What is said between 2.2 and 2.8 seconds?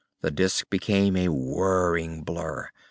blur.